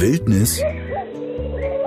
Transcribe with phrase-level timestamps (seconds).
[0.00, 0.62] Wildnis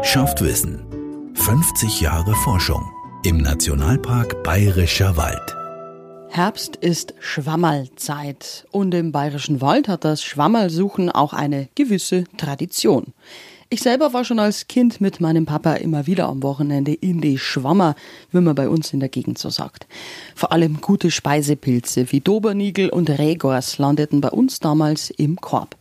[0.03, 0.85] schafft Wissen.
[1.33, 2.87] 50 Jahre Forschung
[3.25, 5.55] im Nationalpark Bayerischer Wald.
[6.29, 13.13] Herbst ist Schwammerlzeit und im Bayerischen Wald hat das Schwammerlsuchen auch eine gewisse Tradition.
[13.71, 17.39] Ich selber war schon als Kind mit meinem Papa immer wieder am Wochenende in die
[17.39, 17.95] Schwammer,
[18.31, 19.87] wie man bei uns in der Gegend so sagt.
[20.35, 25.75] Vor allem gute Speisepilze wie Dobernigel und Rehgors landeten bei uns damals im Korb.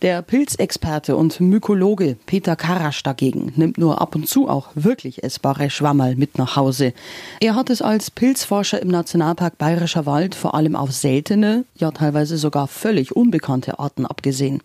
[0.00, 5.70] Der Pilzexperte und Mykologe Peter Karasch dagegen nimmt nur ab und zu auch wirklich essbare
[5.70, 6.92] Schwammerl mit nach Hause.
[7.40, 12.38] Er hat es als Pilzforscher im Nationalpark Bayerischer Wald vor allem auf seltene, ja teilweise
[12.38, 14.62] sogar völlig unbekannte Arten abgesehen.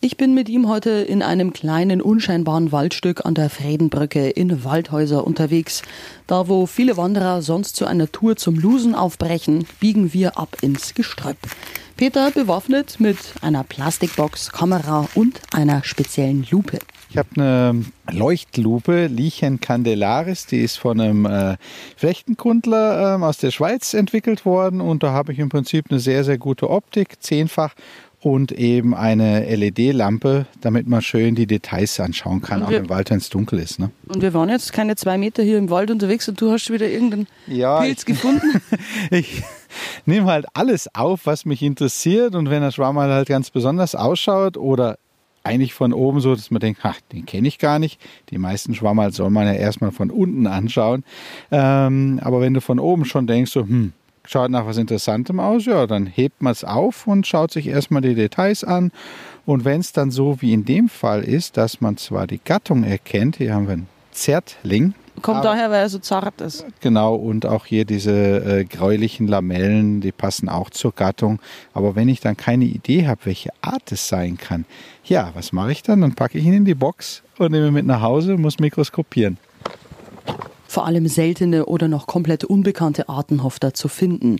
[0.00, 5.26] Ich bin mit ihm heute in einem kleinen, unscheinbaren Waldstück an der Friedenbrücke in Waldhäuser
[5.26, 5.82] unterwegs.
[6.26, 10.94] Da, wo viele Wanderer sonst zu einer Tour zum Lusen aufbrechen, biegen wir ab ins
[10.94, 11.36] Gestrüpp.
[12.00, 16.78] Peter bewaffnet mit einer Plastikbox, Kamera und einer speziellen Lupe.
[17.10, 21.58] Ich habe eine Leuchtlupe, Lichen Candelaris, die ist von einem äh,
[21.98, 26.24] Flechtengrundler äh, aus der Schweiz entwickelt worden und da habe ich im Prinzip eine sehr,
[26.24, 27.74] sehr gute Optik, zehnfach
[28.22, 33.18] und eben eine LED-Lampe, damit man schön die Details anschauen kann, auch im Wald, wenn
[33.18, 33.78] es dunkel ist.
[33.78, 33.90] Ne?
[34.08, 36.88] Und wir waren jetzt keine zwei Meter hier im Wald unterwegs und du hast wieder
[36.88, 38.62] irgendeinen ja, Pilz gefunden.
[39.10, 39.42] ich
[40.06, 42.34] nehme halt alles auf, was mich interessiert.
[42.34, 44.98] Und wenn der Schwamm halt ganz besonders ausschaut oder
[45.42, 48.00] eigentlich von oben so, dass man denkt, ach, den kenne ich gar nicht.
[48.30, 51.04] Die meisten Schwammerl soll man ja erstmal von unten anschauen.
[51.50, 53.92] Ähm, aber wenn du von oben schon denkst, so, hm,
[54.26, 58.02] schaut nach was Interessantem aus, ja, dann hebt man es auf und schaut sich erstmal
[58.02, 58.92] die Details an.
[59.46, 62.84] Und wenn es dann so wie in dem Fall ist, dass man zwar die Gattung
[62.84, 66.64] erkennt, hier haben wir einen Zertling, Kommt daher, weil er so zart ist.
[66.80, 71.40] Genau, und auch hier diese äh, gräulichen Lamellen, die passen auch zur Gattung.
[71.72, 74.64] Aber wenn ich dann keine Idee habe, welche Art es sein kann,
[75.04, 76.00] ja, was mache ich dann?
[76.00, 79.38] Dann packe ich ihn in die Box und nehme ihn mit nach Hause, muss mikroskopieren.
[80.70, 84.36] Vor allem seltene oder noch komplett unbekannte Arten hofft er zu finden.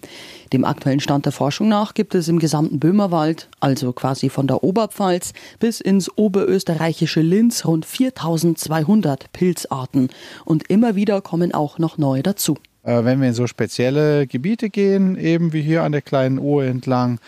[0.53, 4.63] Dem aktuellen Stand der Forschung nach gibt es im gesamten Böhmerwald, also quasi von der
[4.63, 10.09] Oberpfalz bis ins oberösterreichische Linz, rund 4200 Pilzarten.
[10.45, 12.57] Und immer wieder kommen auch noch neue dazu.
[12.85, 16.63] Äh, wenn wir in so spezielle Gebiete gehen, eben wie hier an der kleinen Uhr
[16.63, 17.19] entlang,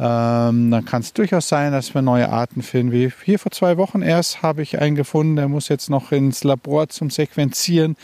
[0.00, 2.92] ähm, dann kann es durchaus sein, dass wir neue Arten finden.
[2.92, 6.44] Wie hier vor zwei Wochen erst habe ich einen gefunden, der muss jetzt noch ins
[6.44, 7.96] Labor zum Sequenzieren.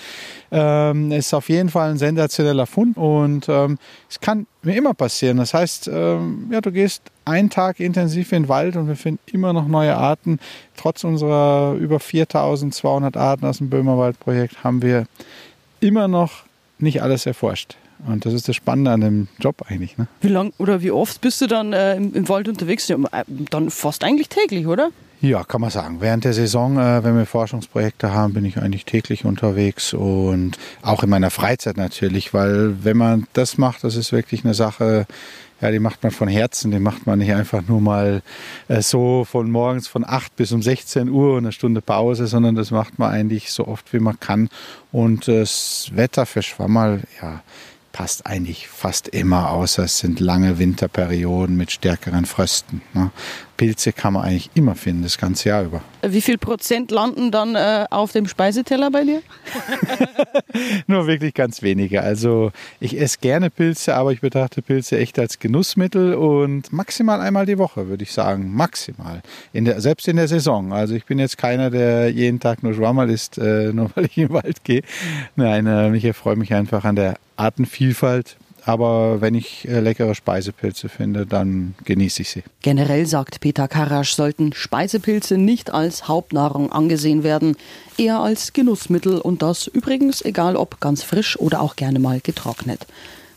[0.50, 3.78] Ähm, ist auf jeden Fall ein sensationeller Fund und ähm,
[4.10, 5.36] es kann mir immer passieren.
[5.36, 9.20] Das heißt, ähm, ja, du gehst einen Tag intensiv in den Wald und wir finden
[9.32, 10.40] immer noch neue Arten.
[10.76, 15.06] Trotz unserer über 4200 Arten aus dem Böhmerwald-Projekt haben wir
[15.78, 16.44] immer noch
[16.78, 17.76] nicht alles erforscht.
[18.06, 19.96] Und das ist das Spannende an dem Job eigentlich.
[19.98, 20.06] Ne?
[20.20, 22.88] Wie lang oder wie oft bist du dann äh, im, im, Wald unterwegs?
[22.88, 24.90] Ja, äh, dann fast eigentlich täglich, oder?
[25.20, 26.00] Ja, kann man sagen.
[26.00, 31.02] Während der Saison, äh, wenn wir Forschungsprojekte haben, bin ich eigentlich täglich unterwegs und auch
[31.02, 35.06] in meiner Freizeit natürlich, weil wenn man das macht, das ist wirklich eine Sache,
[35.62, 38.22] ja, die macht man von Herzen, die macht man nicht einfach nur mal
[38.68, 42.54] äh, so von morgens von 8 bis um 16 Uhr und eine Stunde Pause, sondern
[42.54, 44.50] das macht man eigentlich so oft wie man kann.
[44.92, 47.40] Und das Wetter für Schwammerl, ja,
[47.94, 52.82] passt eigentlich fast immer, außer es sind lange Winterperioden mit stärkeren Frösten.
[52.92, 53.12] Ne?
[53.56, 55.80] Pilze kann man eigentlich immer finden, das ganze Jahr über.
[56.02, 59.22] Wie viel Prozent landen dann äh, auf dem Speiseteller bei dir?
[60.88, 62.02] Nur wirklich ganz wenige.
[62.02, 62.50] Also
[62.80, 67.58] ich esse gerne Pilze, aber ich betrachte Pilze echt als Genussmittel und maximal einmal die
[67.58, 68.52] Woche, würde ich sagen.
[68.52, 69.22] Maximal.
[69.52, 70.72] In der, selbst in der Saison.
[70.72, 74.18] Also ich bin jetzt keiner, der jeden Tag nur Schwammerl isst, äh, nur weil ich
[74.18, 74.82] in den Wald gehe.
[75.36, 78.36] Nein, äh, ich erfreue mich einfach an der Artenvielfalt.
[78.66, 82.42] Aber wenn ich äh, leckere Speisepilze finde, dann genieße ich sie.
[82.62, 87.56] Generell sagt Peter Karasch, sollten Speisepilze nicht als Hauptnahrung angesehen werden,
[87.98, 92.86] eher als Genussmittel und das übrigens egal ob ganz frisch oder auch gerne mal getrocknet.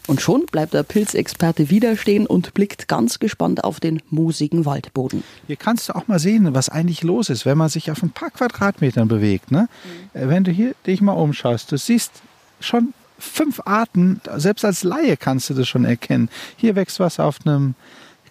[0.08, 5.22] Und schon bleibt der Pilzexperte wieder stehen und blickt ganz gespannt auf den moosigen Waldboden.
[5.48, 8.12] Hier kannst du auch mal sehen, was eigentlich los ist, wenn man sich auf ein
[8.12, 9.52] paar Quadratmetern bewegt.
[9.52, 9.68] Ne?
[10.14, 10.30] Mhm.
[10.30, 12.22] Wenn du hier dich mal umschaust, du siehst
[12.62, 16.30] schon fünf Arten, selbst als Laie kannst du das schon erkennen.
[16.56, 17.76] Hier wächst was auf einem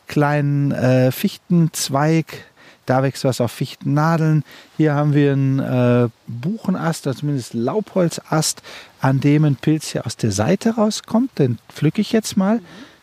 [0.06, 2.44] kleinen äh, Fichtenzweig,
[2.86, 4.44] da wächst was auf Fichtennadeln.
[4.76, 8.62] Hier haben wir einen äh, Buchenast, oder zumindest Laubholzast,
[9.00, 11.38] an dem ein Pilz hier aus der Seite rauskommt.
[11.38, 12.60] Den pflücke ich jetzt mal.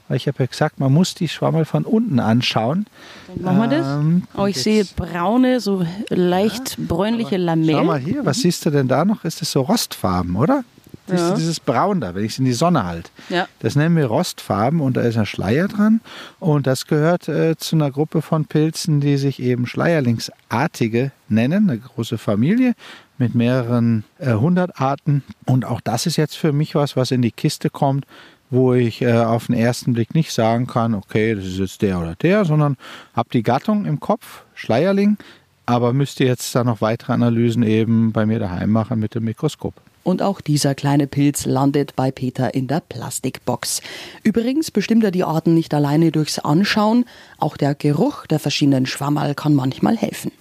[0.07, 2.85] Weil ich habe ja gesagt, man muss die Schwammel von unten anschauen.
[3.27, 3.87] Dann machen wir das.
[3.87, 7.79] Ähm, oh, ich sehe braune, so leicht bräunliche Lamellen.
[7.79, 9.23] Schau mal hier, was siehst du denn da noch?
[9.23, 10.63] Ist das so Rostfarben, oder?
[11.07, 11.29] Das Ja.
[11.33, 13.09] ist dieses Braun da, wenn ich es in die Sonne halte.
[13.29, 13.47] Ja.
[13.59, 15.99] Das nennen wir Rostfarben und da ist ein Schleier dran.
[16.39, 21.79] Und das gehört äh, zu einer Gruppe von Pilzen, die sich eben Schleierlingsartige nennen, eine
[21.79, 22.73] große Familie
[23.17, 25.23] mit mehreren äh, hundert Arten.
[25.45, 28.05] Und auch das ist jetzt für mich was, was in die Kiste kommt,
[28.49, 31.99] wo ich äh, auf den ersten Blick nicht sagen kann, okay, das ist jetzt der
[31.99, 32.77] oder der, sondern
[33.15, 35.17] habe die Gattung im Kopf, Schleierling,
[35.65, 39.73] aber müsste jetzt da noch weitere Analysen eben bei mir daheim machen mit dem Mikroskop.
[40.03, 43.81] Und auch dieser kleine Pilz landet bei Peter in der Plastikbox.
[44.21, 47.05] Übrigens bestimmt er die Arten nicht alleine durchs Anschauen.
[47.37, 50.31] Auch der Geruch der verschiedenen Schwammerl kann manchmal helfen.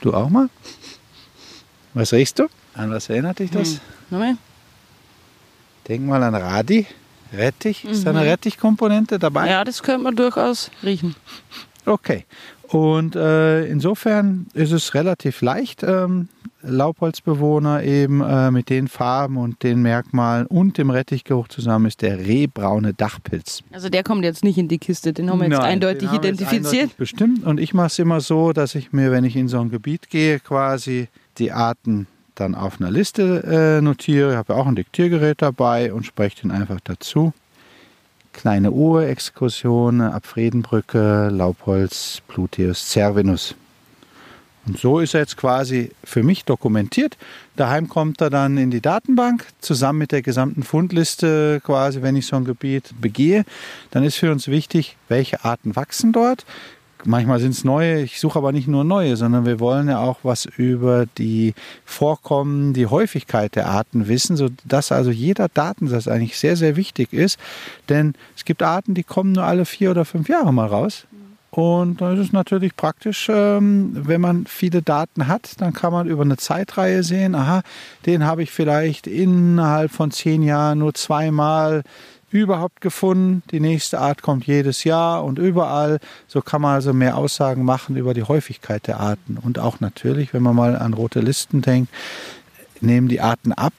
[0.00, 0.50] Du auch mal?
[1.94, 2.48] Was riechst du?
[2.74, 3.80] An was erinnert dich das?
[4.10, 4.36] Nochmal?
[5.88, 6.86] Denk mal an Radi.
[7.32, 7.84] Rettich.
[7.84, 9.48] Ist da eine Rettichkomponente dabei?
[9.48, 11.14] Ja, das könnte man durchaus riechen.
[11.84, 12.24] Okay.
[12.68, 16.28] Und äh, insofern ist es relativ leicht, ähm,
[16.62, 22.18] Laubholzbewohner eben äh, mit den Farben und den Merkmalen und dem Rettichgeruch zusammen ist der
[22.18, 23.62] rehbraune Dachpilz.
[23.72, 26.16] Also der kommt jetzt nicht in die Kiste, den haben wir jetzt Nein, eindeutig wir
[26.16, 26.64] jetzt identifiziert.
[26.64, 27.44] eindeutig Bestimmt.
[27.44, 30.10] Und ich mache es immer so, dass ich mir, wenn ich in so ein Gebiet
[30.10, 34.32] gehe, quasi die Arten dann auf einer Liste äh, notiere.
[34.32, 37.32] Ich habe ja auch ein Diktiergerät dabei und spreche den einfach dazu.
[38.38, 43.56] Kleine Uhr, Exkursion, Abfredenbrücke, Laubholz, Pluteus, Cervinus.
[44.64, 47.16] Und so ist er jetzt quasi für mich dokumentiert.
[47.56, 52.26] Daheim kommt er dann in die Datenbank zusammen mit der gesamten Fundliste quasi, wenn ich
[52.26, 53.44] so ein Gebiet begehe.
[53.90, 56.46] Dann ist für uns wichtig, welche Arten wachsen dort.
[57.04, 60.18] Manchmal sind es neue, ich suche aber nicht nur neue, sondern wir wollen ja auch
[60.22, 61.54] was über die
[61.84, 67.38] Vorkommen, die Häufigkeit der Arten wissen, sodass also jeder Datensatz eigentlich sehr, sehr wichtig ist.
[67.88, 71.06] Denn es gibt Arten, die kommen nur alle vier oder fünf Jahre mal raus.
[71.50, 76.06] Und dann ist es natürlich praktisch, ähm, wenn man viele Daten hat, dann kann man
[76.06, 77.62] über eine Zeitreihe sehen, aha,
[78.04, 81.84] den habe ich vielleicht innerhalb von zehn Jahren nur zweimal
[82.30, 83.42] überhaupt gefunden.
[83.50, 85.98] Die nächste Art kommt jedes Jahr und überall.
[86.26, 89.38] So kann man also mehr Aussagen machen über die Häufigkeit der Arten.
[89.38, 91.92] Und auch natürlich, wenn man mal an rote Listen denkt,
[92.80, 93.72] nehmen die Arten ab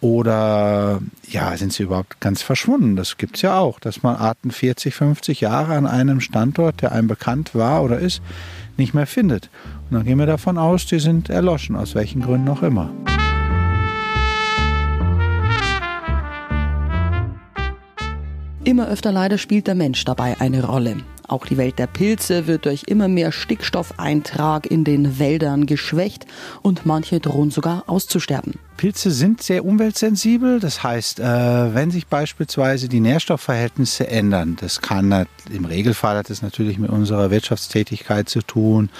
[0.00, 2.96] oder ja, sind sie überhaupt ganz verschwunden?
[2.96, 6.92] Das gibt es ja auch, dass man Arten 40, 50 Jahre an einem Standort, der
[6.92, 8.20] einem bekannt war oder ist,
[8.76, 9.48] nicht mehr findet.
[9.88, 12.90] Und dann gehen wir davon aus, die sind erloschen, aus welchen Gründen auch immer.
[18.64, 20.98] Immer öfter leider spielt der Mensch dabei eine Rolle.
[21.32, 26.26] Auch die Welt der Pilze wird durch immer mehr Stickstoffeintrag in den Wäldern geschwächt
[26.60, 28.58] und manche drohen sogar auszusterben.
[28.76, 30.60] Pilze sind sehr umweltsensibel.
[30.60, 36.42] Das heißt, äh, wenn sich beispielsweise die Nährstoffverhältnisse ändern, das kann im Regelfall hat es
[36.42, 38.90] natürlich mit unserer Wirtschaftstätigkeit zu tun.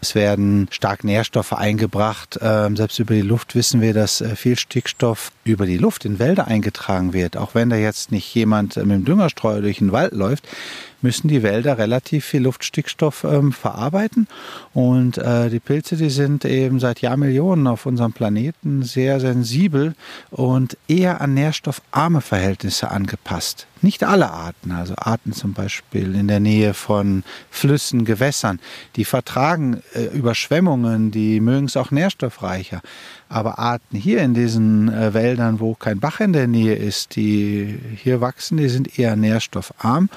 [0.00, 2.38] Es werden stark Nährstoffe eingebracht.
[2.42, 6.18] Ähm, selbst über die Luft wissen wir, dass äh, viel Stickstoff über die Luft in
[6.18, 7.36] Wälder eingetragen wird.
[7.36, 10.48] Auch wenn da jetzt nicht jemand äh, mit dem Düngerstreuer durch den Wald läuft,
[11.02, 14.26] müssen die Wälder relativ viel Luftstickstoff ähm, verarbeiten.
[14.74, 19.94] Und äh, die Pilze, die sind eben seit Jahrmillionen auf unserem Planeten sehr sensibel
[20.30, 23.66] und eher an nährstoffarme Verhältnisse angepasst.
[23.80, 28.58] Nicht alle Arten, also Arten zum Beispiel in der Nähe von Flüssen, Gewässern,
[28.96, 32.80] die vertragen äh, Überschwemmungen, die mögen es auch nährstoffreicher.
[33.28, 37.78] Aber Arten hier in diesen äh, Wäldern, wo kein Bach in der Nähe ist, die
[37.96, 40.08] hier wachsen, die sind eher nährstoffarm.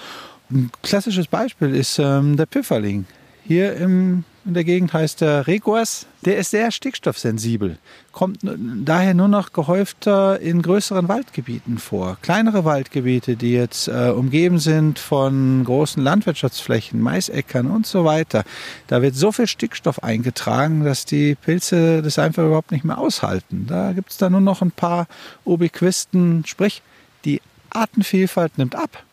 [0.51, 3.05] Ein klassisches Beispiel ist ähm, der Pfifferling.
[3.43, 6.05] Hier im, in der Gegend heißt der Reguas.
[6.25, 7.79] Der ist sehr stickstoffsensibel,
[8.11, 12.17] kommt daher nur noch gehäufter in größeren Waldgebieten vor.
[12.21, 18.43] Kleinere Waldgebiete, die jetzt äh, umgeben sind von großen Landwirtschaftsflächen, Maisäckern und so weiter.
[18.87, 23.65] Da wird so viel Stickstoff eingetragen, dass die Pilze das einfach überhaupt nicht mehr aushalten.
[23.67, 25.07] Da gibt es dann nur noch ein paar
[25.43, 26.83] Ubiquisten, sprich
[27.25, 27.41] die
[27.71, 29.03] Artenvielfalt nimmt ab.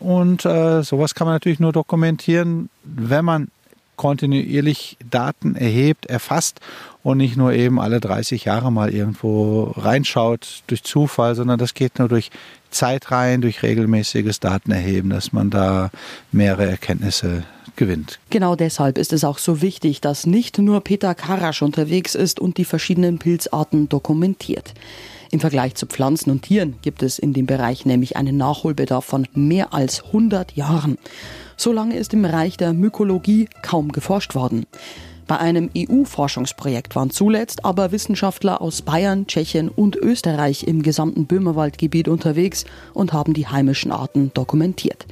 [0.00, 3.48] Und äh, sowas kann man natürlich nur dokumentieren, wenn man
[3.96, 6.60] kontinuierlich Daten erhebt, erfasst
[7.02, 11.98] und nicht nur eben alle 30 Jahre mal irgendwo reinschaut durch Zufall, sondern das geht
[11.98, 12.30] nur durch
[12.70, 15.90] Zeitreihen, durch regelmäßiges Datenerheben, dass man da
[16.32, 17.42] mehrere Erkenntnisse
[17.78, 18.18] gewinnt.
[18.28, 22.58] Genau deshalb ist es auch so wichtig, dass nicht nur Peter Karasch unterwegs ist und
[22.58, 24.74] die verschiedenen Pilzarten dokumentiert.
[25.30, 29.26] Im Vergleich zu Pflanzen und Tieren gibt es in dem Bereich nämlich einen Nachholbedarf von
[29.34, 30.98] mehr als 100 Jahren.
[31.56, 34.66] So lange ist im Bereich der Mykologie kaum geforscht worden.
[35.28, 42.08] Bei einem EU-Forschungsprojekt waren zuletzt aber Wissenschaftler aus Bayern, Tschechien und Österreich im gesamten Böhmerwaldgebiet
[42.08, 45.04] unterwegs und haben die heimischen Arten dokumentiert.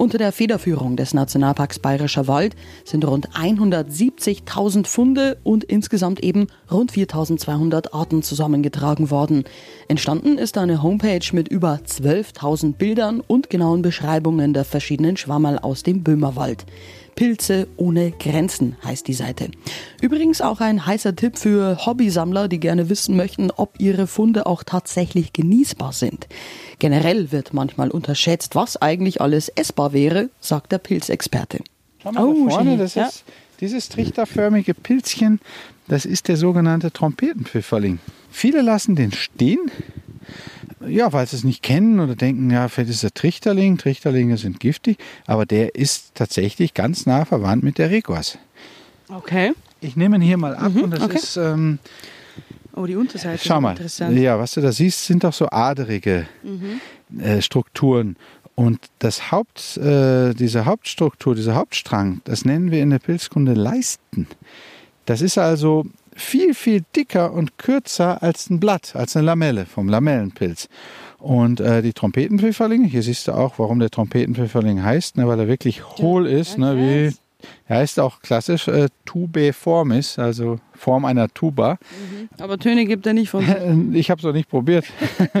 [0.00, 6.90] Unter der Federführung des Nationalparks Bayerischer Wald sind rund 170.000 Funde und insgesamt eben rund
[6.90, 9.44] 4.200 Arten zusammengetragen worden.
[9.88, 15.82] Entstanden ist eine Homepage mit über 12.000 Bildern und genauen Beschreibungen der verschiedenen Schwammerl aus
[15.82, 16.64] dem Böhmerwald.
[17.20, 19.50] Pilze ohne Grenzen heißt die Seite.
[20.00, 24.62] Übrigens auch ein heißer Tipp für Hobbysammler, die gerne wissen möchten, ob ihre Funde auch
[24.62, 26.28] tatsächlich genießbar sind.
[26.78, 31.60] Generell wird manchmal unterschätzt, was eigentlich alles essbar wäre, sagt der Pilzexperte.
[32.02, 33.06] Schau mal oh, da vorne, das ja.
[33.06, 33.24] ist
[33.60, 35.40] dieses trichterförmige Pilzchen,
[35.88, 37.98] das ist der sogenannte Trompetenpfifferling.
[38.30, 39.70] Viele lassen den stehen,
[40.86, 43.76] ja, weil sie es nicht kennen oder denken, ja, vielleicht ist es Trichterling.
[43.76, 48.38] Trichterlinge sind giftig, aber der ist tatsächlich ganz nah verwandt mit der Requas.
[49.08, 49.52] Okay.
[49.80, 51.16] Ich nehme ihn hier mal ab mhm, und das okay.
[51.16, 51.36] ist.
[51.36, 51.78] Ähm,
[52.74, 53.42] oh, die Unterseite.
[53.44, 53.76] Schau mal.
[54.12, 57.20] Ja, was du da siehst, sind doch so aderige mhm.
[57.20, 58.16] äh, Strukturen.
[58.54, 64.26] Und das Haupt, äh, diese Hauptstruktur, dieser Hauptstrang, das nennen wir in der Pilzkunde Leisten.
[65.06, 69.88] Das ist also viel, viel dicker und kürzer als ein Blatt, als eine Lamelle vom
[69.88, 70.68] Lamellenpilz.
[71.18, 75.48] Und äh, die Trompetenpfifferlinge, hier siehst du auch, warum der Trompetenpfifferling heißt, ne, weil er
[75.48, 77.16] wirklich hohl ist, ne, wie
[77.66, 81.74] er heißt auch klassisch äh, tubeformis, also Form einer Tuba.
[81.74, 82.28] Mhm.
[82.42, 83.54] Aber Töne gibt er nicht von sich.
[84.00, 84.86] Ich habe es noch nicht probiert.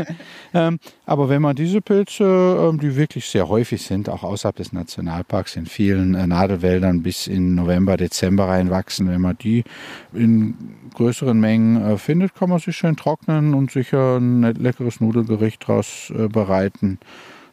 [0.54, 4.72] ähm, aber wenn man diese Pilze, ähm, die wirklich sehr häufig sind, auch außerhalb des
[4.72, 9.64] Nationalparks, in vielen äh, Nadelwäldern bis in November, Dezember reinwachsen, wenn man die
[10.12, 10.54] in
[10.94, 16.12] größeren Mengen äh, findet, kann man sie schön trocknen und sicher ein leckeres Nudelgericht daraus
[16.14, 16.98] äh, bereiten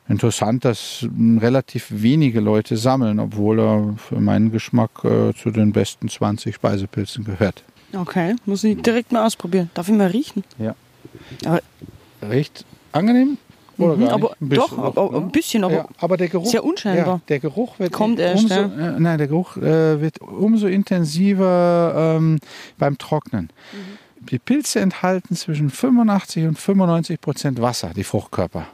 [0.09, 1.05] interessant, dass
[1.39, 7.23] relativ wenige Leute sammeln, obwohl er für meinen Geschmack äh, zu den besten 20 Speisepilzen
[7.23, 7.63] gehört.
[7.93, 9.69] Okay, muss ich direkt mal ausprobieren.
[9.73, 10.43] Darf ich mal riechen?
[10.57, 10.75] Ja.
[11.45, 11.61] Aber
[12.21, 13.37] Riecht angenehm?
[13.77, 15.17] Oder mhm, aber ein doch, aber, ne?
[15.17, 17.15] ein bisschen, aber, ja, aber der Geruch, sehr unscheinbar.
[17.15, 18.43] Ja, der Geruch wird kommt erst.
[18.43, 22.39] Umso, äh, nein, der Geruch äh, wird umso intensiver ähm,
[22.79, 23.51] beim Trocknen.
[23.71, 24.25] Mhm.
[24.31, 28.65] Die Pilze enthalten zwischen 85 und 95 Prozent Wasser, die Fruchtkörper.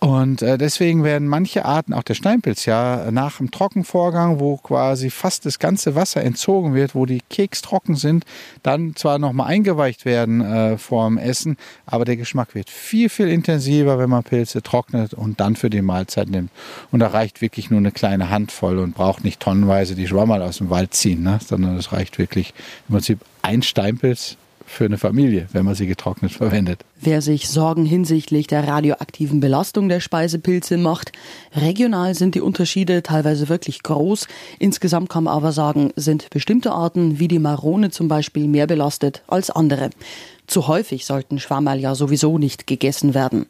[0.00, 5.10] Und äh, deswegen werden manche Arten, auch der Steinpilz, ja, nach dem Trockenvorgang, wo quasi
[5.10, 8.24] fast das ganze Wasser entzogen wird, wo die Keks trocken sind,
[8.62, 13.98] dann zwar nochmal eingeweicht werden äh, vorm Essen, aber der Geschmack wird viel, viel intensiver,
[13.98, 16.50] wenn man Pilze trocknet und dann für die Mahlzeit nimmt.
[16.90, 20.58] Und da reicht wirklich nur eine kleine Handvoll und braucht nicht tonnenweise die Schwammerl aus
[20.58, 21.40] dem Wald ziehen, ne?
[21.46, 22.54] sondern es reicht wirklich
[22.88, 26.84] im Prinzip ein Steinpilz für eine Familie, wenn man sie getrocknet verwendet.
[27.00, 31.12] Wer sich Sorgen hinsichtlich der radioaktiven Belastung der Speisepilze macht,
[31.54, 34.28] regional sind die Unterschiede teilweise wirklich groß.
[34.58, 39.22] Insgesamt kann man aber sagen, sind bestimmte Arten wie die Marone zum Beispiel mehr belastet
[39.26, 39.90] als andere.
[40.46, 43.46] Zu häufig sollten Schwammerl ja sowieso nicht gegessen werden.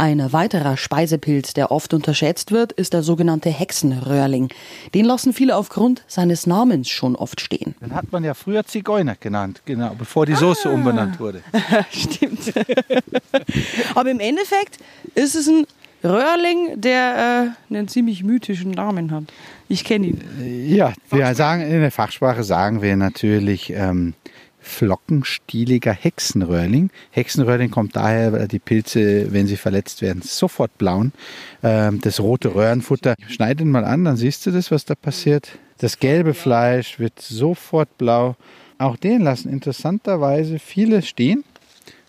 [0.00, 4.48] Ein weiterer Speisepilz, der oft unterschätzt wird, ist der sogenannte Hexenröhrling.
[4.94, 7.74] Den lassen viele aufgrund seines Namens schon oft stehen.
[7.82, 10.72] Den hat man ja früher Zigeuner genannt, genau, bevor die Soße ah.
[10.72, 11.42] umbenannt wurde.
[11.90, 12.40] Stimmt.
[13.94, 14.78] Aber im Endeffekt
[15.14, 15.66] ist es ein
[16.02, 19.24] Röhrling, der äh, einen ziemlich mythischen Namen hat.
[19.68, 20.66] Ich kenne ihn.
[20.66, 24.14] Ja, wir sagen in der Fachsprache sagen wir natürlich ähm,
[24.70, 26.90] flockenstieliger Hexenröhrling.
[27.10, 31.12] Hexenröhrling kommt daher, weil die Pilze, wenn sie verletzt werden, sofort blauen.
[31.62, 35.58] Ähm, das rote Röhrenfutter, schneid ihn mal an, dann siehst du das, was da passiert.
[35.78, 38.36] Das gelbe Fleisch wird sofort blau.
[38.78, 41.44] Auch den lassen interessanterweise viele stehen,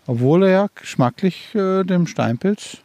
[0.08, 2.78] obwohl er ja geschmacklich äh, dem Steinpilz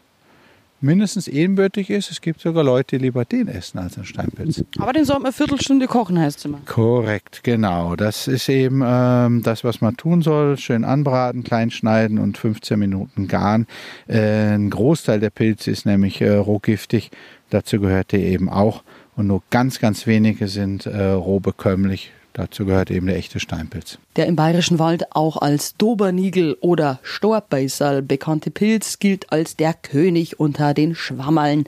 [0.80, 2.10] mindestens ebenbürtig ist.
[2.10, 4.64] Es gibt sogar Leute, die lieber den essen als einen Steinpilz.
[4.78, 6.60] Aber den soll man eine Viertelstunde kochen, heißt es immer.
[6.66, 7.96] Korrekt, genau.
[7.96, 10.56] Das ist eben ähm, das, was man tun soll.
[10.58, 13.66] Schön anbraten, klein schneiden und 15 Minuten garen.
[14.06, 17.10] Äh, ein Großteil der Pilze ist nämlich äh, rohgiftig.
[17.50, 18.82] Dazu gehört der eben auch.
[19.16, 22.12] Und nur ganz, ganz wenige sind äh, roh bekömmlich.
[22.36, 23.96] Dazu gehört eben der echte Steinpilz.
[24.16, 30.38] Der im Bayerischen Wald auch als Dobernigel oder Storbeißerl bekannte Pilz gilt als der König
[30.38, 31.64] unter den Schwammerln.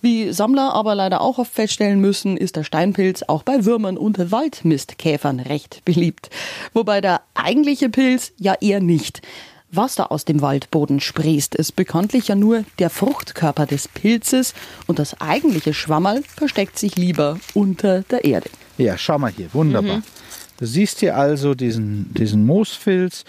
[0.00, 4.32] Wie Sammler aber leider auch oft feststellen müssen, ist der Steinpilz auch bei Würmern und
[4.32, 6.30] Waldmistkäfern recht beliebt.
[6.72, 9.22] Wobei der eigentliche Pilz ja eher nicht.
[9.70, 14.54] Was da aus dem Waldboden sprießt, ist bekanntlich ja nur der Fruchtkörper des Pilzes
[14.88, 18.50] und das eigentliche Schwammerl versteckt sich lieber unter der Erde.
[18.78, 19.98] Ja, schau mal hier, wunderbar.
[19.98, 20.02] Mhm.
[20.58, 23.24] Du siehst hier also diesen, diesen Moosfilz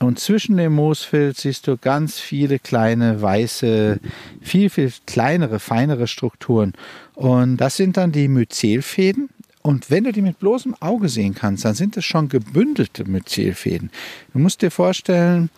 [0.00, 4.00] und zwischen dem Moosfilz siehst du ganz viele kleine, weiße,
[4.40, 6.72] viel, viel kleinere, feinere Strukturen.
[7.14, 9.30] Und das sind dann die Myzelfäden.
[9.62, 13.90] Und wenn du die mit bloßem Auge sehen kannst, dann sind es schon gebündelte Myzelfäden.
[14.32, 15.48] Du musst dir vorstellen,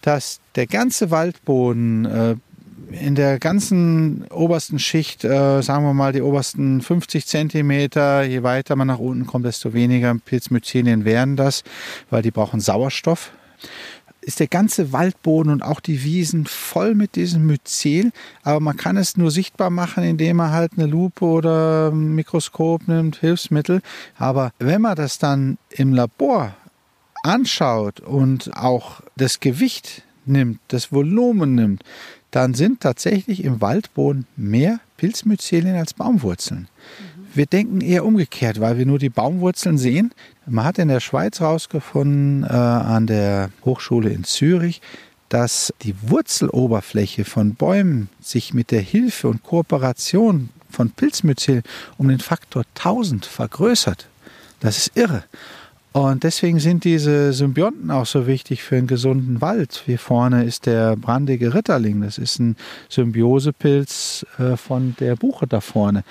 [0.00, 2.36] dass der ganze Waldboden äh,
[2.90, 8.76] in der ganzen obersten Schicht, äh, sagen wir mal die obersten 50 Zentimeter, je weiter
[8.76, 11.62] man nach unten kommt, desto weniger Pilzmyzelien werden das,
[12.10, 13.32] weil die brauchen Sauerstoff
[14.22, 18.12] ist der ganze Waldboden und auch die Wiesen voll mit diesem Myzel.
[18.42, 22.86] Aber man kann es nur sichtbar machen, indem man halt eine Lupe oder ein Mikroskop
[22.86, 23.80] nimmt, Hilfsmittel.
[24.18, 26.54] Aber wenn man das dann im Labor
[27.22, 31.82] anschaut und auch das Gewicht nimmt, das Volumen nimmt,
[32.30, 36.68] dann sind tatsächlich im Waldboden mehr Pilzmyzelien als Baumwurzeln.
[37.32, 40.12] Wir denken eher umgekehrt, weil wir nur die Baumwurzeln sehen.
[40.46, 44.80] Man hat in der Schweiz herausgefunden, äh, an der Hochschule in Zürich,
[45.28, 51.62] dass die Wurzeloberfläche von Bäumen sich mit der Hilfe und Kooperation von Pilzmyzel
[51.98, 54.08] um den Faktor 1000 vergrößert.
[54.58, 55.24] Das ist irre.
[55.92, 59.82] Und deswegen sind diese Symbionten auch so wichtig für einen gesunden Wald.
[59.86, 62.00] Hier vorne ist der brandige Ritterling.
[62.00, 62.56] Das ist ein
[62.88, 66.04] Symbiosepilz äh, von der Buche da vorne.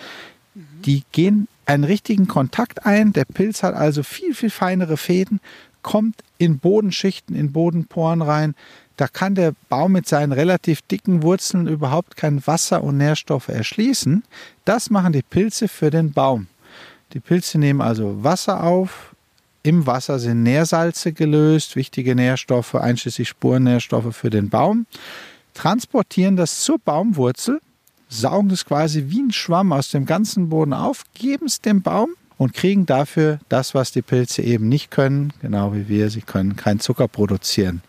[0.83, 3.13] Die gehen einen richtigen Kontakt ein.
[3.13, 5.39] Der Pilz hat also viel, viel feinere Fäden,
[5.81, 8.55] kommt in Bodenschichten, in Bodenporen rein.
[8.97, 14.23] Da kann der Baum mit seinen relativ dicken Wurzeln überhaupt kein Wasser und Nährstoffe erschließen.
[14.65, 16.47] Das machen die Pilze für den Baum.
[17.13, 19.15] Die Pilze nehmen also Wasser auf.
[19.63, 24.85] Im Wasser sind Nährsalze gelöst, wichtige Nährstoffe, einschließlich Spurnährstoffe für den Baum,
[25.53, 27.59] transportieren das zur Baumwurzel
[28.09, 32.15] saugen das quasi wie ein Schwamm aus dem ganzen Boden auf, geben es dem Baum
[32.37, 36.09] und kriegen dafür das, was die Pilze eben nicht können, genau wie wir.
[36.09, 37.81] Sie können keinen Zucker produzieren.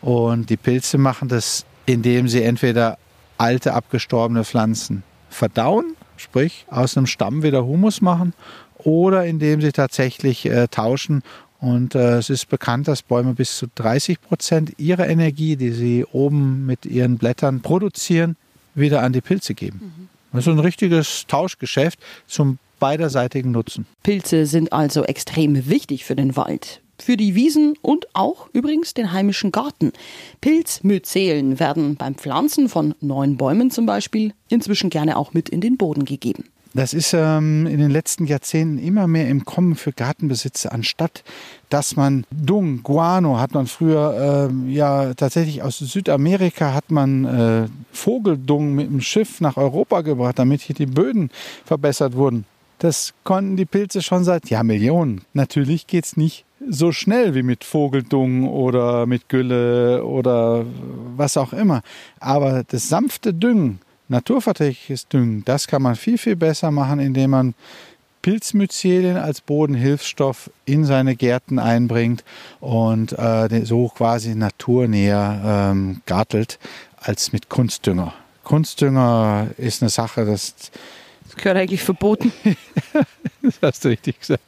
[0.00, 2.98] Und die Pilze machen das, indem sie entweder
[3.38, 8.34] alte, abgestorbene Pflanzen verdauen, sprich aus einem Stamm wieder Humus machen,
[8.88, 11.22] oder indem sie tatsächlich äh, tauschen.
[11.60, 16.04] Und äh, es ist bekannt, dass Bäume bis zu 30 Prozent ihrer Energie, die sie
[16.10, 18.36] oben mit ihren Blättern produzieren,
[18.74, 19.80] wieder an die Pilze geben.
[19.82, 20.08] Mhm.
[20.32, 23.86] Das ist ein richtiges Tauschgeschäft zum beiderseitigen Nutzen.
[24.02, 26.80] Pilze sind also extrem wichtig für den Wald.
[27.00, 29.92] Für die Wiesen und auch übrigens den heimischen Garten.
[30.40, 35.76] Pilzmyzelen werden beim Pflanzen von neuen Bäumen zum Beispiel inzwischen gerne auch mit in den
[35.76, 36.44] Boden gegeben.
[36.78, 41.24] Das ist ähm, in den letzten Jahrzehnten immer mehr im Kommen für Gartenbesitzer, anstatt
[41.70, 47.68] dass man Dung, Guano hat man früher äh, ja tatsächlich aus Südamerika hat man äh,
[47.90, 51.30] Vogeldung mit dem Schiff nach Europa gebracht, damit hier die Böden
[51.64, 52.44] verbessert wurden.
[52.78, 55.22] Das konnten die Pilze schon seit ja, Millionen.
[55.32, 60.64] Natürlich geht es nicht so schnell wie mit Vogeldung oder mit Gülle oder
[61.16, 61.82] was auch immer.
[62.20, 67.54] Aber das sanfte Düngen, naturverträgliches Düngen, das kann man viel, viel besser machen, indem man
[68.22, 72.24] Pilzmyzelien als Bodenhilfsstoff in seine Gärten einbringt
[72.60, 76.58] und äh, so quasi naturnäher ähm, gartelt
[76.96, 78.12] als mit Kunstdünger.
[78.44, 80.54] Kunstdünger ist eine Sache, das
[81.28, 82.32] das gehört eigentlich verboten.
[83.42, 84.42] das hast du richtig gesagt.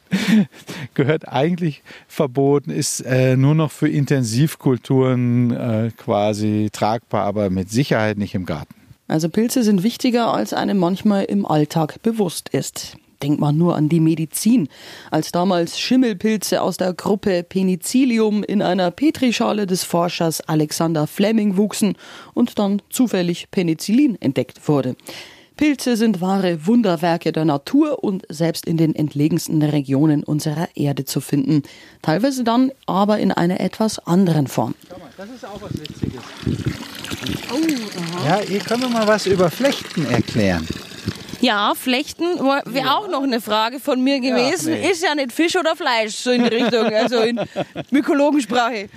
[0.95, 8.17] Gehört eigentlich verboten, ist äh, nur noch für Intensivkulturen äh, quasi tragbar, aber mit Sicherheit
[8.17, 8.80] nicht im Garten.
[9.11, 12.95] Also Pilze sind wichtiger, als einem manchmal im Alltag bewusst ist.
[13.21, 14.69] Denkt man nur an die Medizin.
[15.11, 21.97] Als damals Schimmelpilze aus der Gruppe Penicillium in einer Petrischale des Forschers Alexander Fleming wuchsen
[22.33, 24.95] und dann zufällig Penicillin entdeckt wurde.
[25.57, 31.19] Pilze sind wahre Wunderwerke der Natur und selbst in den entlegensten Regionen unserer Erde zu
[31.19, 31.63] finden.
[32.01, 34.73] Teilweise dann aber in einer etwas anderen Form.
[35.17, 36.60] Das ist auch was Witziges.
[37.53, 40.67] Oh, ja, hier können wir mal was über Flechten erklären.
[41.41, 42.95] Ja, Flechten wäre ja.
[42.95, 44.73] auch noch eine Frage von mir gewesen.
[44.73, 44.91] Ja, nee.
[44.91, 47.39] Ist ja nicht Fisch oder Fleisch, so in die Richtung, also in
[47.89, 48.89] Mykologensprache.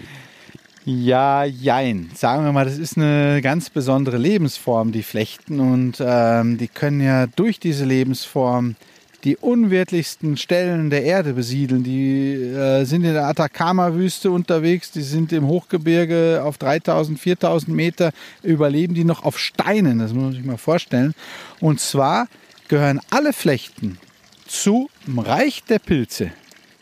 [0.84, 2.10] Ja, jein.
[2.14, 5.58] Sagen wir mal, das ist eine ganz besondere Lebensform, die Flechten.
[5.58, 8.76] Und ähm, die können ja durch diese Lebensform
[9.24, 11.82] die unwirtlichsten Stellen der Erde besiedeln.
[11.82, 18.12] Die äh, sind in der Atacama-Wüste unterwegs, die sind im Hochgebirge auf 3000, 4000 Meter,
[18.42, 21.14] überleben die noch auf Steinen, das muss man sich mal vorstellen.
[21.60, 22.28] Und zwar
[22.68, 23.98] gehören alle Flechten
[24.46, 26.30] zum Reich der Pilze.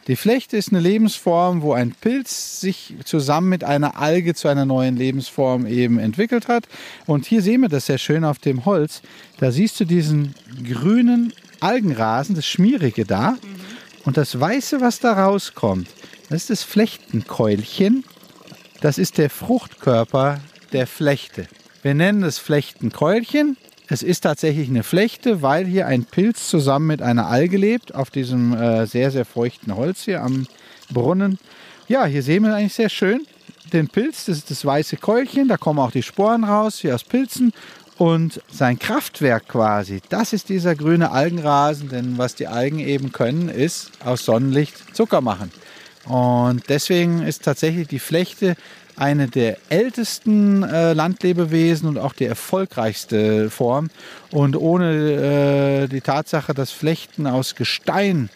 [0.08, 4.64] Die Flechte ist eine Lebensform, wo ein Pilz sich zusammen mit einer Alge zu einer
[4.64, 6.64] neuen Lebensform eben entwickelt hat.
[7.06, 9.00] Und hier sehen wir das sehr schön auf dem Holz.
[9.38, 10.34] Da siehst du diesen
[10.68, 13.36] grünen Algenrasen, das Schmierige da.
[14.04, 15.88] Und das Weiße, was da rauskommt,
[16.28, 18.04] das ist das Flechtenkeulchen.
[18.80, 20.40] Das ist der Fruchtkörper
[20.72, 21.46] der Flechte.
[21.82, 23.56] Wir nennen es Flechtenkeulchen.
[23.86, 28.10] Es ist tatsächlich eine Flechte, weil hier ein Pilz zusammen mit einer Alge lebt, auf
[28.10, 30.46] diesem äh, sehr, sehr feuchten Holz hier am
[30.90, 31.38] Brunnen.
[31.88, 33.26] Ja, hier sehen wir eigentlich sehr schön
[33.72, 37.04] den Pilz, das ist das weiße Keulchen, da kommen auch die Sporen raus, wie aus
[37.04, 37.52] Pilzen.
[38.02, 43.48] Und sein Kraftwerk quasi, das ist dieser grüne Algenrasen, denn was die Algen eben können,
[43.48, 45.52] ist aus Sonnenlicht Zucker machen.
[46.06, 48.56] Und deswegen ist tatsächlich die Flechte
[48.96, 53.88] eine der ältesten äh, Landlebewesen und auch die erfolgreichste Form.
[54.32, 58.30] Und ohne äh, die Tatsache, dass Flechten aus Gestein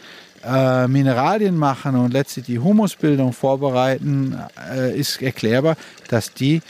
[0.44, 4.38] äh, Mineralien machen und letztlich die Humusbildung vorbereiten,
[4.72, 5.76] äh, ist erklärbar,
[6.08, 6.62] dass die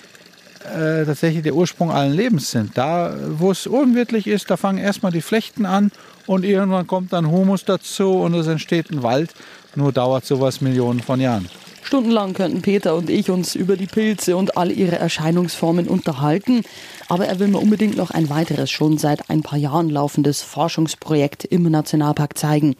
[0.75, 2.77] äh, tatsächlich der Ursprung allen Lebens sind.
[2.77, 5.91] Da, wo es unwirtlich ist, da fangen erstmal die Flechten an
[6.27, 9.35] und irgendwann kommt dann Humus dazu und es entsteht ein Wald.
[9.75, 11.49] Nur dauert sowas Millionen von Jahren.
[11.87, 16.63] Stundenlang könnten Peter und ich uns über die Pilze und all ihre Erscheinungsformen unterhalten.
[17.09, 21.45] Aber er will mir unbedingt noch ein weiteres, schon seit ein paar Jahren laufendes Forschungsprojekt
[21.45, 22.75] im Nationalpark zeigen.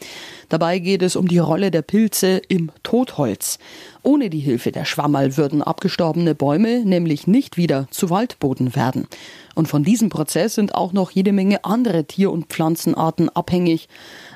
[0.49, 3.59] Dabei geht es um die Rolle der Pilze im Totholz.
[4.03, 9.09] Ohne die Hilfe der Schwammerl würden abgestorbene Bäume nämlich nicht wieder zu Waldboden werden.
[9.57, 13.89] Und von diesem Prozess sind auch noch jede Menge andere Tier- und Pflanzenarten abhängig.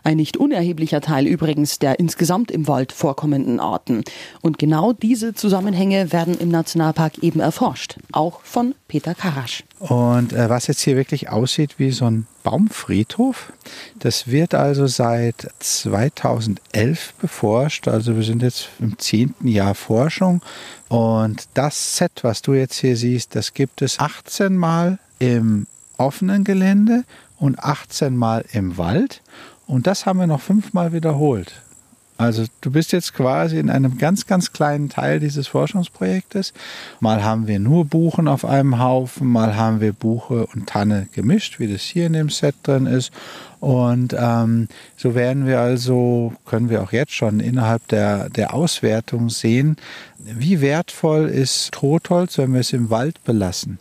[0.03, 4.03] Ein nicht unerheblicher Teil übrigens der insgesamt im Wald vorkommenden Arten.
[4.40, 7.96] Und genau diese Zusammenhänge werden im Nationalpark eben erforscht.
[8.11, 9.62] Auch von Peter Karasch.
[9.79, 13.53] Und äh, was jetzt hier wirklich aussieht wie so ein Baumfriedhof,
[13.98, 17.88] das wird also seit 2011 beforscht.
[17.88, 20.42] Also wir sind jetzt im zehnten Jahr Forschung.
[20.88, 26.44] Und das Set, was du jetzt hier siehst, das gibt es 18 Mal im offenen
[26.44, 27.05] Gelände
[27.38, 29.22] und 18 Mal im Wald.
[29.66, 31.62] Und das haben wir noch fünfmal wiederholt.
[32.20, 36.52] Also du bist jetzt quasi in einem ganz, ganz kleinen Teil dieses Forschungsprojektes.
[37.00, 41.59] Mal haben wir nur Buchen auf einem Haufen, mal haben wir Buche und Tanne gemischt,
[41.59, 43.11] wie das hier in dem Set drin ist.
[43.59, 49.30] Und ähm, so werden wir also, können wir auch jetzt schon innerhalb der, der Auswertung
[49.30, 49.76] sehen,
[50.18, 53.78] wie wertvoll ist Totholz, wenn wir es im Wald belassen.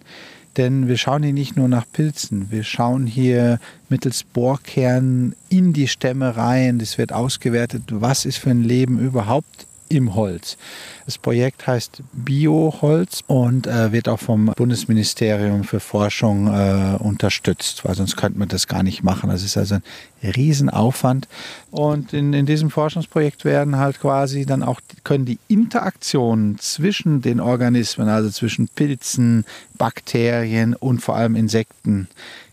[0.59, 5.87] Denn wir schauen hier nicht nur nach Pilzen, wir schauen hier mittels Bohrkernen in die
[5.87, 6.81] Stämme rein.
[6.81, 10.57] Es wird ausgewertet, was ist für ein Leben überhaupt im Holz.
[11.05, 17.95] Das Projekt heißt Bioholz und äh, wird auch vom Bundesministerium für Forschung äh, unterstützt, weil
[17.95, 19.29] sonst könnte man das gar nicht machen.
[19.29, 19.83] Das ist also ein
[20.23, 21.27] Riesenaufwand.
[21.71, 27.39] Und in, in diesem Forschungsprojekt werden halt quasi dann auch, können die Interaktionen zwischen den
[27.39, 29.45] Organismen, also zwischen Pilzen,
[29.77, 32.07] Bakterien und vor allem Insekten,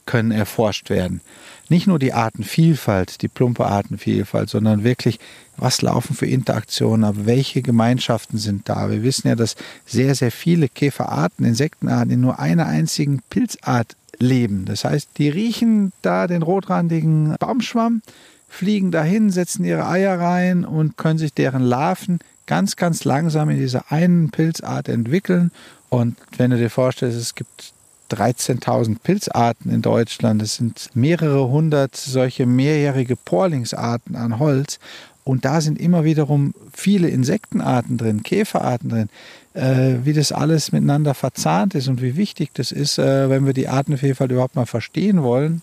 [0.07, 1.21] können erforscht werden.
[1.69, 5.19] Nicht nur die Artenvielfalt, die plumpe Artenvielfalt, sondern wirklich,
[5.57, 8.91] was laufen für Interaktionen ab, welche Gemeinschaften sind da.
[8.91, 14.65] Wir wissen ja, dass sehr, sehr viele Käferarten, Insektenarten in nur einer einzigen Pilzart leben.
[14.65, 18.03] Das heißt, die riechen da den rotrandigen Baumschwamm,
[18.49, 23.59] fliegen dahin, setzen ihre Eier rein und können sich deren Larven ganz, ganz langsam in
[23.59, 25.51] dieser einen Pilzart entwickeln.
[25.89, 27.73] Und wenn du dir vorstellst, es gibt
[28.11, 30.43] 13.000 Pilzarten in Deutschland.
[30.43, 34.79] Es sind mehrere hundert solche mehrjährige Porlingsarten an Holz.
[35.25, 39.09] Und da sind immer wiederum viele Insektenarten drin, Käferarten drin,
[39.55, 43.53] äh, wie das alles miteinander verzahnt ist und wie wichtig das ist, äh, wenn wir
[43.53, 45.63] die Artenvielfalt überhaupt mal verstehen wollen.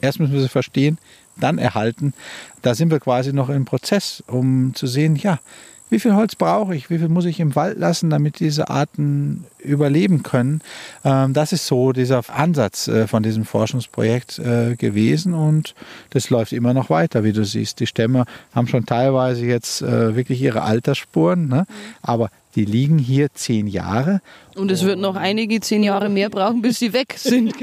[0.00, 0.96] Erst müssen wir sie verstehen,
[1.38, 2.14] dann erhalten.
[2.62, 5.40] Da sind wir quasi noch im Prozess, um zu sehen, ja,
[5.90, 9.44] wie viel Holz brauche ich, wie viel muss ich im Wald lassen, damit diese Arten
[9.62, 10.60] überleben können.
[11.04, 15.74] Ähm, das ist so dieser Ansatz äh, von diesem Forschungsprojekt äh, gewesen und
[16.10, 17.80] das läuft immer noch weiter, wie du siehst.
[17.80, 21.66] Die Stämme haben schon teilweise jetzt äh, wirklich ihre Altersspuren, ne?
[22.02, 24.20] aber die liegen hier zehn Jahre.
[24.56, 27.54] Und es wird noch einige zehn Jahre mehr brauchen, bis sie weg sind.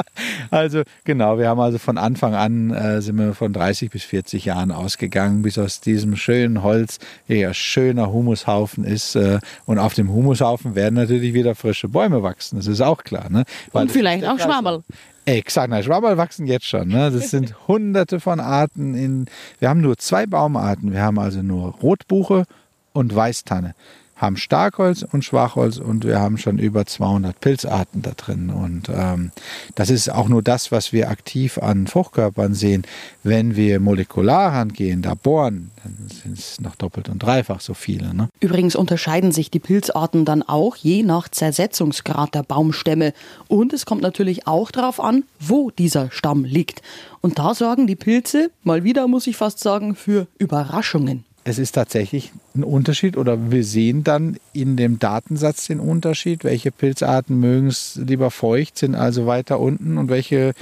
[0.50, 4.44] also genau, wir haben also von Anfang an äh, sind wir von 30 bis 40
[4.44, 9.16] Jahren ausgegangen, bis aus diesem schönen Holz eher schöner Humushaufen ist.
[9.16, 12.56] Äh, und auf dem Humushaufen werden natürlich wieder frische Bäume wachsen.
[12.56, 13.30] Das ist auch klar.
[13.30, 13.44] Ne?
[13.72, 14.82] Weil und vielleicht auch Schwammerl.
[15.24, 16.88] Exakt, na, Schwammerl wachsen jetzt schon.
[16.88, 17.10] Ne?
[17.10, 18.94] Das sind hunderte von Arten.
[18.94, 19.26] In,
[19.58, 20.92] wir haben nur zwei Baumarten.
[20.92, 22.44] Wir haben also nur Rotbuche
[22.92, 23.74] und Weißtanne
[24.16, 28.48] haben Starkholz und Schwachholz und wir haben schon über 200 Pilzarten da drin.
[28.48, 29.30] Und ähm,
[29.74, 32.84] das ist auch nur das, was wir aktiv an Fruchtkörpern sehen.
[33.22, 38.14] Wenn wir molekular rangehen, da bohren, dann sind es noch doppelt und dreifach so viele.
[38.14, 38.30] Ne?
[38.40, 43.12] Übrigens unterscheiden sich die Pilzarten dann auch je nach Zersetzungsgrad der Baumstämme.
[43.48, 46.80] Und es kommt natürlich auch darauf an, wo dieser Stamm liegt.
[47.20, 51.25] Und da sorgen die Pilze, mal wieder muss ich fast sagen, für Überraschungen.
[51.46, 56.72] Es ist tatsächlich ein Unterschied oder wir sehen dann in dem Datensatz den Unterschied, welche
[56.72, 60.54] Pilzarten mögen es lieber feucht, sind also weiter unten und welche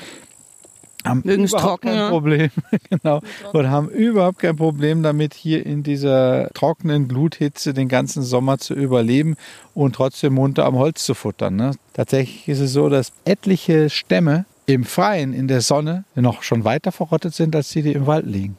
[1.03, 2.09] haben Mögen es überhaupt trocken, kein ja.
[2.11, 2.51] Problem,
[2.91, 3.23] genau,
[3.55, 8.75] und haben überhaupt kein Problem damit, hier in dieser trockenen Gluthitze den ganzen Sommer zu
[8.75, 9.37] überleben
[9.73, 11.57] und trotzdem munter am Holz zu futtern.
[11.57, 11.71] Ne?
[11.95, 16.93] Tatsächlich ist es so, dass etliche Stämme im Freien, in der Sonne, noch schon weiter
[16.93, 18.59] verrottet sind, als die, die im Wald liegen.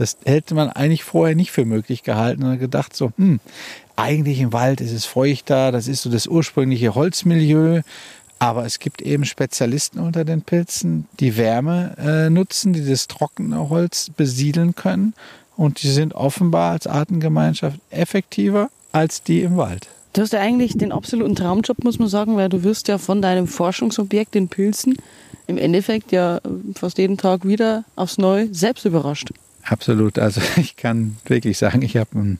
[0.00, 3.38] Das hätte man eigentlich vorher nicht für möglich gehalten und gedacht so, hm,
[3.96, 7.82] eigentlich im Wald ist es feuchter, das ist so das ursprüngliche Holzmilieu.
[8.38, 13.68] Aber es gibt eben Spezialisten unter den Pilzen, die Wärme äh, nutzen, die das trockene
[13.68, 15.12] Holz besiedeln können.
[15.58, 19.88] Und die sind offenbar als Artengemeinschaft effektiver als die im Wald.
[20.14, 23.20] Du hast ja eigentlich den absoluten Traumjob, muss man sagen, weil du wirst ja von
[23.20, 24.96] deinem Forschungsobjekt, den Pilzen,
[25.46, 26.40] im Endeffekt ja
[26.74, 29.28] fast jeden Tag wieder aufs Neue selbst überrascht.
[29.70, 30.18] Absolut.
[30.18, 32.38] Also ich kann wirklich sagen, ich habe einen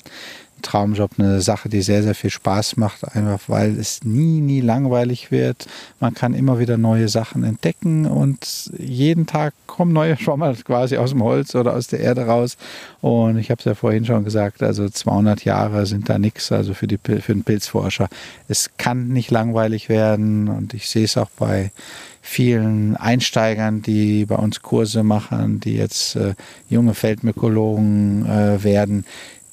[0.63, 5.31] Traumjob, eine Sache, die sehr, sehr viel Spaß macht, einfach weil es nie, nie langweilig
[5.31, 5.67] wird.
[6.01, 11.11] Man kann immer wieder neue Sachen entdecken und jeden Tag kommen neue Schwammerl quasi aus
[11.11, 12.59] dem Holz oder aus der Erde raus.
[13.01, 16.75] Und ich habe es ja vorhin schon gesagt, also 200 Jahre sind da nichts, also
[16.75, 18.09] für, die, für den Pilzforscher.
[18.49, 21.71] Es kann nicht langweilig werden und ich sehe es auch bei
[22.21, 26.35] vielen Einsteigern, die bei uns Kurse machen, die jetzt äh,
[26.69, 29.05] junge Feldmykologen äh, werden,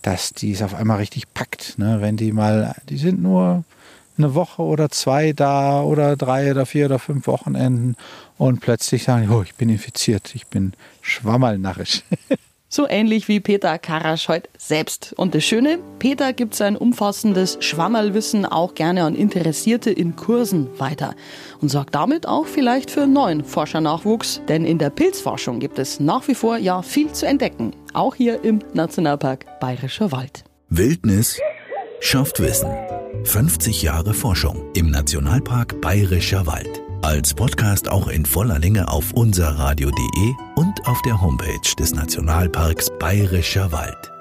[0.01, 1.77] dass die es auf einmal richtig packt.
[1.77, 1.97] Ne?
[2.01, 3.63] Wenn die mal, die sind nur
[4.17, 7.95] eine Woche oder zwei da oder drei oder vier oder fünf Wochenenden
[8.37, 12.03] und plötzlich sagen, oh, ich bin infiziert, ich bin schwammerlnarrisch.
[12.69, 15.13] So ähnlich wie Peter Karasch heute selbst.
[15.17, 21.15] Und das Schöne, Peter gibt sein umfassendes Schwammerlwissen auch gerne an Interessierte in Kursen weiter
[21.61, 26.27] und sorgt damit auch vielleicht für neuen Forschernachwuchs, denn in der Pilzforschung gibt es nach
[26.27, 30.43] wie vor ja viel zu entdecken, auch hier im Nationalpark Bayerischer Wald.
[30.69, 31.39] Wildnis
[32.01, 32.69] schafft Wissen.
[33.23, 36.81] 50 Jahre Forschung im Nationalpark Bayerischer Wald.
[37.07, 43.71] Als Podcast auch in voller Länge auf unserradio.de und auf der Homepage des Nationalparks Bayerischer
[43.71, 44.16] Wald.